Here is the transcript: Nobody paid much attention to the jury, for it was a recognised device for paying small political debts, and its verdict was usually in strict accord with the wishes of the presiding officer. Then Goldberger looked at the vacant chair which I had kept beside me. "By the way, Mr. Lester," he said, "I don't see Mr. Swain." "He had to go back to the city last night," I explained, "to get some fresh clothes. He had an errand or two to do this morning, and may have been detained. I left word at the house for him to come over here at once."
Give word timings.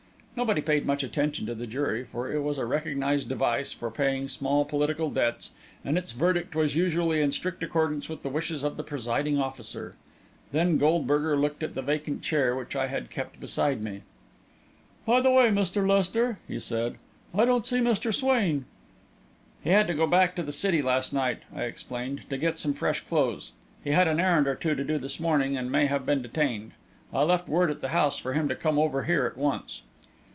Nobody 0.33 0.61
paid 0.61 0.87
much 0.87 1.03
attention 1.03 1.45
to 1.47 1.53
the 1.53 1.67
jury, 1.67 2.03
for 2.05 2.31
it 2.31 2.39
was 2.41 2.57
a 2.57 2.65
recognised 2.65 3.27
device 3.29 3.73
for 3.73 3.91
paying 3.91 4.27
small 4.29 4.63
political 4.65 5.11
debts, 5.11 5.51
and 5.85 5.97
its 5.99 6.13
verdict 6.13 6.55
was 6.55 6.75
usually 6.75 7.21
in 7.21 7.31
strict 7.33 7.61
accord 7.61 8.07
with 8.07 8.23
the 8.23 8.29
wishes 8.29 8.63
of 8.63 8.75
the 8.75 8.83
presiding 8.83 9.37
officer. 9.37 9.93
Then 10.51 10.79
Goldberger 10.79 11.35
looked 11.35 11.61
at 11.61 11.75
the 11.75 11.81
vacant 11.83 12.23
chair 12.23 12.55
which 12.55 12.75
I 12.75 12.87
had 12.87 13.11
kept 13.11 13.39
beside 13.41 13.83
me. 13.83 14.01
"By 15.05 15.19
the 15.19 15.29
way, 15.29 15.49
Mr. 15.49 15.87
Lester," 15.87 16.39
he 16.47 16.59
said, 16.59 16.95
"I 17.35 17.43
don't 17.45 17.65
see 17.65 17.77
Mr. 17.79 18.11
Swain." 18.11 18.65
"He 19.63 19.69
had 19.69 19.85
to 19.87 19.93
go 19.93 20.07
back 20.07 20.35
to 20.37 20.43
the 20.43 20.53
city 20.53 20.81
last 20.81 21.11
night," 21.13 21.39
I 21.53 21.63
explained, 21.65 22.21
"to 22.31 22.37
get 22.37 22.57
some 22.57 22.73
fresh 22.73 23.01
clothes. 23.01 23.51
He 23.83 23.91
had 23.91 24.07
an 24.07 24.19
errand 24.19 24.47
or 24.47 24.55
two 24.55 24.73
to 24.75 24.83
do 24.83 24.97
this 24.97 25.19
morning, 25.19 25.55
and 25.57 25.69
may 25.71 25.85
have 25.87 26.05
been 26.05 26.21
detained. 26.23 26.71
I 27.13 27.21
left 27.23 27.49
word 27.49 27.69
at 27.69 27.81
the 27.81 27.89
house 27.89 28.17
for 28.17 28.33
him 28.33 28.47
to 28.47 28.55
come 28.55 28.79
over 28.79 29.03
here 29.03 29.25
at 29.27 29.37
once." 29.37 29.81